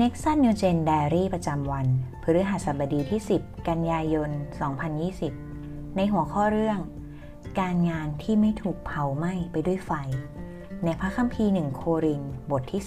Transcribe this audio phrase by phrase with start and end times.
[0.00, 1.86] Nexus New Gen Diary ประจำวัน
[2.22, 4.30] พฤหัสบดีที่ 10 กันยายน
[5.12, 6.78] 2020 ในหัวข้อเรื่อง
[7.60, 9.92] การงานที่ไม่ถูกเผาไหม้ไปด้วยไฟ
[10.84, 12.82] ในพระคัมภีร์หนึ่งโครินบทที่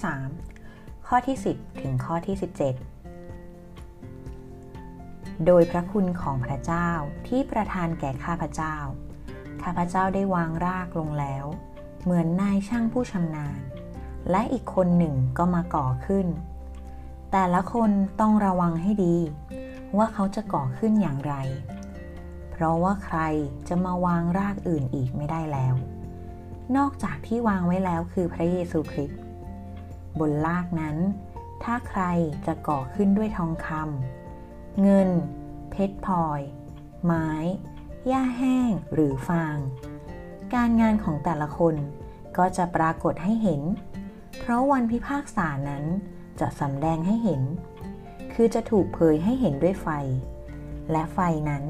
[0.52, 2.36] 3 ข้อที่ 10 ถึงข้อที่
[3.34, 6.90] 17 โดยพระคุณของพระเจ้า
[7.28, 8.76] ที่ประทานแก่ข้าพเจ้า
[9.64, 11.46] ข้าพเจ้าได้วางรากลงแล้ว
[12.04, 13.60] เหมือนนายช่างผู้ชำนาญ
[14.32, 16.30] และอีกคนหนึ่งก็มาก่อขึ้น
[17.32, 19.16] แต่ละคนต้องระวังให้ดี
[19.98, 21.36] ว่าเขาจะก่อขึ้นอย่างไร
[22.52, 23.20] เพราะว่าใคร
[23.68, 25.76] จะมาวางรากอื่นอีกไม่ได้แล้ว
[26.78, 29.22] นอกจากที่วางไว้แล้วคือพระเยซูคริสต์
[30.20, 30.98] บนรากนั้น
[31.64, 32.04] ถ้าใคร
[32.46, 35.10] จะก่อขึ้นด้วยทองคำเงิน
[35.72, 36.42] เพชรพลอย
[37.06, 37.30] ไม้
[38.08, 39.58] หญ้าแห้งหรือฟาง
[40.54, 41.76] การงานของแต่ละคน
[42.38, 43.62] ก็จะปรากฏให้เห็น
[44.40, 45.84] เพราะวันพิพากษานั้น
[46.42, 47.42] จะสำแดงให้เห็น
[48.34, 49.88] คือจะถูกเผยให้เห็นด้วยไฟ
[50.92, 51.64] และไฟนั้น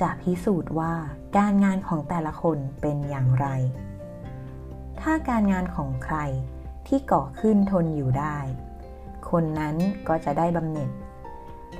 [0.00, 0.92] จะพิสูจน์ว่า
[1.36, 3.46] การงานของแต่ละคนเป็นอย่างไร
[5.00, 6.18] ถ้าการงานของใคร
[6.86, 8.38] ที่ก่อขึ้นทนอยู่ได้
[9.30, 9.76] คนนั้น
[10.08, 10.90] ก็จะได้บำเหน็จ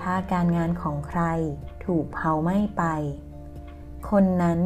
[0.01, 1.23] ถ้าการงานของใคร
[1.85, 2.85] ถูกเผาไหม้ไป
[4.11, 4.61] คนนั้น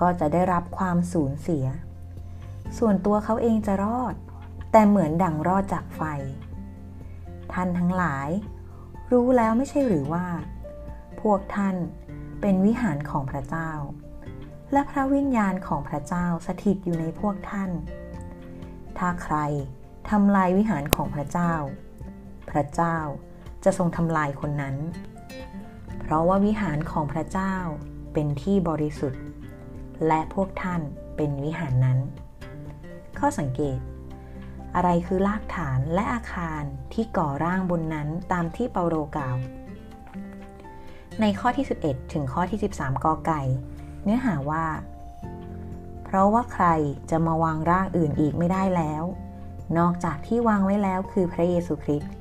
[0.00, 1.66] ก็จะได้รับความสูญเสีย
[2.78, 4.14] ส่วนตัวเขาเองจะรอด
[4.72, 6.02] แต่เหมือนดั่งรอดจากไฟ
[7.54, 8.28] ท่านทั้งหลาย
[9.12, 10.26] รู้แล้วไม่ใช่หรือว่า
[11.20, 11.76] พวกท่าน
[12.40, 13.70] เป็นวิหารของพระเจ้า
[14.72, 17.70] และพระวิญญาณของพระเจ้าสถิตอยู่ในพวกท่าน
[18.98, 19.36] ถ้าใคร
[20.10, 21.52] ทำลายวิหารของพระเจ้า
[22.50, 22.96] พระเจ้า
[23.64, 24.76] จะทรงทำลายคนนั้น
[26.00, 27.54] เพราะว่าวิหารของพระเจ้า
[28.12, 29.22] เป็นที่บริสุทธิ์
[30.06, 30.80] และพวกท่าน
[31.16, 31.98] เป็นวิหารนั้น
[33.18, 33.78] ข้อสังเกต
[34.74, 39.36] อะไรคือรากฐานและอาคารที่ก่อร่างบนนั้นตามที่เปาโลกล่าว
[41.20, 43.42] ในข้อที่ 11 ถึงข้อที่ 13 กอไก่
[44.04, 44.66] เนื้อหาว่า
[46.04, 46.66] เพราะว่าใคร
[47.10, 49.04] จะมาวางร่างอื่นอีกไม่ได้แล้ว
[49.78, 52.12] นอกจากที่วางไว้แล้วคือพระเยซูคริสต์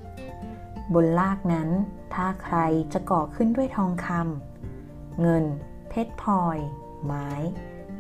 [0.94, 1.70] บนรากนั้น
[2.14, 2.58] ถ้าใคร
[2.94, 5.46] จะก่อขึ้นด้วยทองคำเงิน
[5.90, 6.58] เพชรพลอย
[7.06, 7.30] ไม้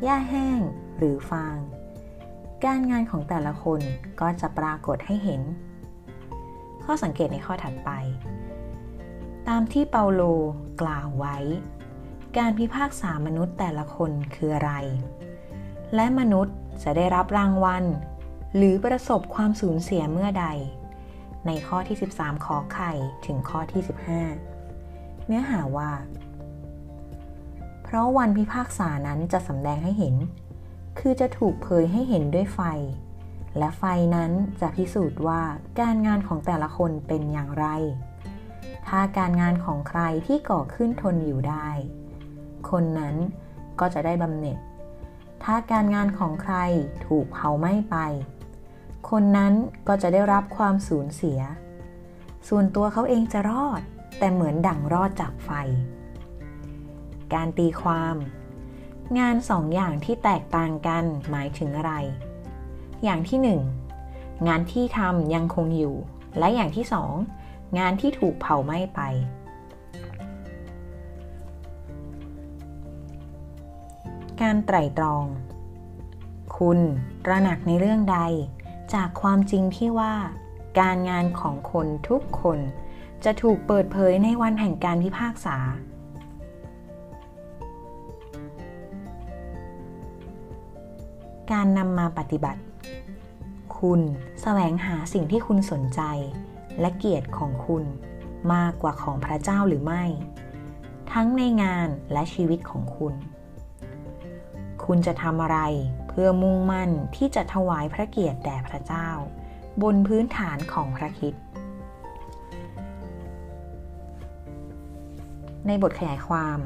[0.03, 0.59] หญ้าแห้ง
[0.97, 1.57] หรือฟาง
[2.67, 3.81] การงานของแต่ละคน
[4.22, 5.41] ก็จะปรากฏให้เห็น
[6.83, 7.89] ข้อสังเกตในข้อถัดไป
[9.47, 10.22] ตามที่เปาโล
[10.81, 11.38] กล่าวไว้
[12.38, 14.73] การพิพากษามนุษย์แต่ละคนคืออะไร
[15.95, 17.83] และมนุษย์จะได้รับรางวัล
[18.55, 20.47] หรือประสบความสูญเสียเมื่อใด
[21.47, 22.91] ในข้อที่ 13 ขอไข่
[23.25, 23.81] ถึงข้อที่
[24.55, 25.91] 15 เนื้อหาว่า
[27.83, 30.16] เพราะวันพิพากษานั้นจะสำแดงให้เห็น
[31.00, 32.62] คือจะถูกเผยให้เห็นด้วยไฟ
[33.57, 33.84] และไฟ
[34.16, 34.31] นั้น
[34.62, 35.41] จะพิสูจน์ว่า
[35.79, 37.68] การงานของแต่ละคนเป็นอย่างไร
[38.88, 41.69] ถ้าการงานของใครที่ก่อขึ้นทนอยู่ได้
[42.69, 43.16] คนนั้น
[43.79, 44.57] ก็จะได้บำเหน็จ
[45.44, 46.56] ถ้าการงานของใคร
[47.06, 47.97] ถูกเผาไหม้ไป
[49.09, 49.53] คนนั้น
[49.88, 51.40] ก็จะได้รับความสูญเสีย
[52.47, 53.81] ส่วนตัวเขาเองจะรอด
[54.19, 55.52] แต่เหมือนดั่งรอดจากไฟ
[57.34, 58.16] การตีความ
[59.19, 61.94] งานสองอย่างที่แตกต่างกันหมายถึงอะไร
[63.03, 63.61] อย่างที่หนึ่ง
[64.47, 65.95] งานที่ทำยังคงอยู่
[66.39, 67.13] และอย่างที่สอง
[67.79, 68.99] งานที่ถูกเผาไหม้ไป
[74.41, 75.25] การไตร่ตรอง
[76.57, 76.79] คุณ
[77.25, 78.19] ตระหนักในเรื่องใด
[78.93, 80.13] จากความจริงที่ว่า
[80.79, 82.59] การงานของคนทุกคน
[83.23, 85.57] จะถูกเปิดเผยในวันแห่งการพิพากษา
[91.51, 92.62] การนำมาปฏิบัติ
[93.78, 94.01] คุณ
[94.41, 96.01] แสวงหาสิ่งที่คุณสนใจ
[96.79, 97.84] และเกียรติของคุณ
[98.53, 100.03] มากกว่าของพระเจ้าหรือไม่
[101.11, 103.13] ทั้งในงานและชีวิตของคุณ
[104.85, 105.59] คุณจะทำอะไร
[106.07, 109.09] เพื่อมุ่งมั่นที่จะถวายพระเกียรติแด่พระเจ้า
[109.81, 111.34] บนพื้นฐานของพระคิด
[115.67, 116.59] ในบทขยายความ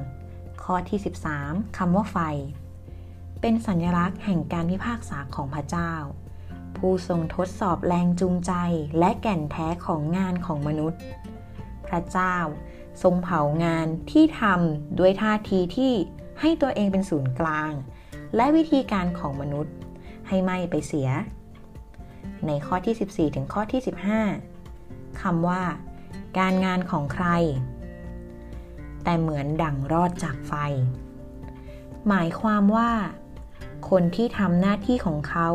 [0.64, 1.00] ข้อที่
[1.38, 2.20] 13 คำว่าไฟ
[3.48, 5.94] เป็นสัญลักษณ์แห่งการพิพากษาของพระเจ้า
[6.78, 8.54] ผู้ทรงทดสอบแรงจูงใจ
[9.00, 11.02] และแก่นแท้ของงานของมนุษย์
[11.88, 12.36] พระเจ้า
[13.04, 15.94] ทรงเผางานที่ทำด้วยท่าทีที่
[16.42, 17.72] ให้ตัวเองเป็นศูนย์กลาง
[18.36, 19.74] และวิธีการของมนุษย์
[20.28, 21.10] ให้ไม่ไปเสีย
[22.48, 23.82] ในข้อที่ 14 ถึงข้อที่
[24.56, 25.64] 15 คำว่า
[26.40, 27.28] การงานของใคร
[29.04, 30.54] แต่เหมือนดั่งรอดจากไฟ
[32.08, 32.92] หมายความว่า
[33.90, 35.50] คนที่ทำหน้าที่ของเขา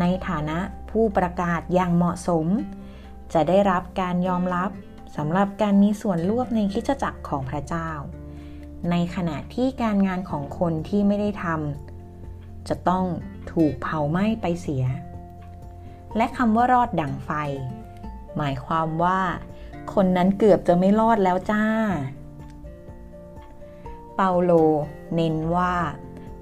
[0.00, 0.58] ในฐานะ
[0.90, 2.46] ผู้ประกาศอย่างเหมาะสม
[3.32, 4.70] จะได้รับการยอมรับ
[5.16, 7.90] สำหรับการมีส่วนร่วมในคิดจักรของพระเจ้า
[8.90, 13.04] ในขณะที่การงานของคนที่ไม่ได้ทำจะต้อง
[13.52, 14.84] ถูกเผาไหม้ไปเสีย
[16.16, 17.30] และคำว่ารอดดังไฟ
[18.36, 19.20] หมายความว่า
[19.94, 21.64] คนนั้นเกือบจะไม่รอดแล้วจ้า
[24.16, 24.52] เปาโล
[25.14, 25.74] เน้นว่า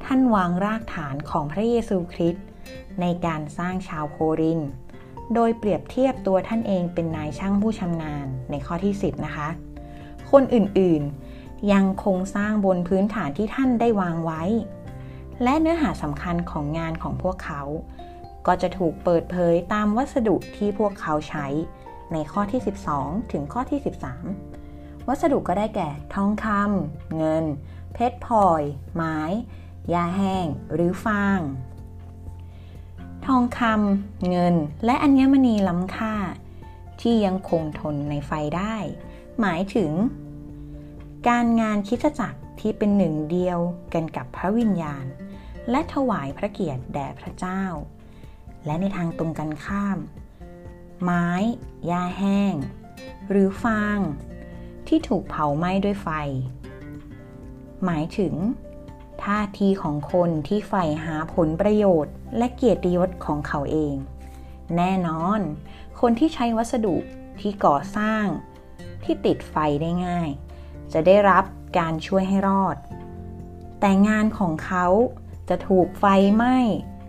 [0.04, 2.44] ท่านวางรากฐานของพระเยซูคริสต์
[3.00, 4.60] ในการสร้างชาวโคริน
[5.34, 9.48] โดยเปรียบเทียบตัวท่านเองเป็นนายช่างผู้ชำนาญในข้อที่ 10 นะคะ
[10.30, 14.42] คนอื่นๆ ยังคงสร้างบนพื้นฐานที่ท่านได้วางไว้
[15.42, 17.62] และเนื้อหาสำคัญของงานของพวกเขา
[18.46, 21.46] ก็จะถูกเปิดเผยตามวัสดุที่พวกเขาใช้
[22.12, 22.60] ในข้อที่
[22.96, 23.80] 12 ถึงข้อที่
[24.44, 27.44] 13 วัสดุก็ได้แก่ทองคำเงิน
[27.94, 28.62] เพชรพลอย
[28.94, 29.18] ไม้
[29.92, 31.40] ยาแห้ง หรือฟาง
[33.26, 34.54] ทองคำเงิน
[34.84, 36.14] และอัญมณีล้ำค่า
[37.00, 38.76] ที่ยังคงทนในไฟได้
[39.40, 39.92] หมายถึง
[41.28, 43.58] การงานคิดจักรที่เป็นหนึ่งเดียว
[43.92, 45.04] กันกับพระวิญญาณ
[45.70, 47.62] และถวายพระเกียรติแด่พระเจ้า
[48.66, 49.98] และในทางตรงกันข้าม
[51.02, 51.28] ไม้
[51.90, 52.54] ยาแห้ง
[53.30, 53.98] หรือฟาง
[54.88, 56.08] ที่ถูกเผาไหม้ด้วยไฟ
[57.84, 58.34] หมายถึง
[59.24, 63.94] ท่าทีของคนที่ใฝ่หาผลประโยชน์ และเกียรติยศของเขาเอง
[64.76, 65.40] แน่นอน
[66.00, 66.96] คนที่ใช้วัสดุ
[67.40, 68.24] ที่ก่อสร้าง
[69.04, 70.28] ที่ติดไฟได้ง่าย
[70.92, 71.44] จะได้รับ
[71.78, 72.76] การช่วยให้รอด
[73.80, 74.86] แต่งานของเขา
[75.48, 76.56] จะถูกไฟไหม้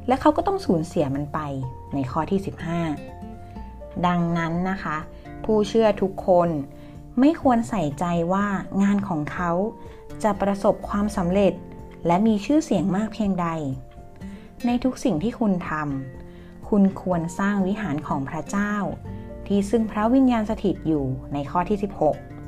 [0.08, 1.40] และเขาก็ต้องสูญเสียมันไป
[1.94, 2.40] ในข้อที่
[3.22, 4.98] 15 ดังนั้นนะคะ
[5.44, 6.50] ผู้เชื่อทุกคน
[7.20, 8.48] ไม่ควรใส่ใจว่า
[8.84, 9.52] งานของเขา
[10.24, 11.54] จะประสบความสำเร็จ
[12.08, 13.48] และมีชื่อเสียงมากเพียงใด
[14.66, 18.74] ในทุกสิ่งที่คุณทำคุณควรสร้างวิหารของพระเจ้า
[19.48, 21.78] ที่ซึ่งพระวิญญาณสถิตอยู่ในข้อที่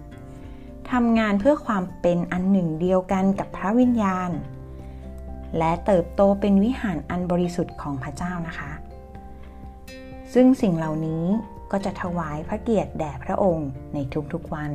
[0.10, 4.30] 16ทำงานเพื่อความเป็นอันหนึ่งเดียวกันกับพระวิญญาณ
[5.58, 8.72] และเติบโตเป็นวิหารอันบริสุทธิ์ของพระเจ้านะคะ
[10.34, 11.26] ซึ่งสิ่งเหล่านี้
[11.72, 13.98] ก็จะถวายพระเกียรติแด่พระองค์ใน
[14.34, 14.72] ทุกๆวัน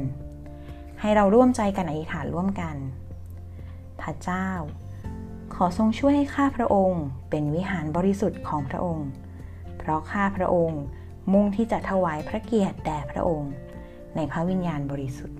[1.01, 2.77] ให้เราร่วมใจกันอธิษฐานร่วมกัน
[4.03, 4.49] พระเจ้า
[5.55, 9.09] ขอทรงช่วยให้ข้าพระองค์เป็นวิหารบริสุทธิ์ของพระองค์
[9.79, 10.83] เพราะข้าพระองค์
[11.33, 13.53] มุ่งที่จะถวายพระเกียรติแด่พระองค์
[14.17, 15.39] ในพระวิญญาณบริสุทธิ์